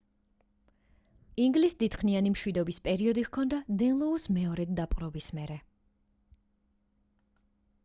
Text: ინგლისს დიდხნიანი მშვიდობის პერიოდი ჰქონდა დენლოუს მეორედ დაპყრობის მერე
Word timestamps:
ინგლისს 1.43 1.77
დიდხნიანი 1.83 2.31
მშვიდობის 2.37 2.81
პერიოდი 2.87 3.25
ჰქონდა 3.29 3.61
დენლოუს 3.83 4.27
მეორედ 4.39 4.75
დაპყრობის 4.81 5.31
მერე 5.41 5.61